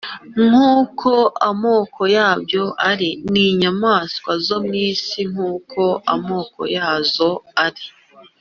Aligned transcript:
nk’uko 0.45 1.11
amoko 1.49 2.01
yabyo 2.17 2.63
ari, 2.89 3.09
n’inyamaswa 3.31 4.31
zo 4.45 4.57
mu 4.65 4.73
isi 4.89 5.19
nk’uko 5.31 5.81
amoko 6.13 6.59
yazo 6.77 7.29
ari. 7.65 7.85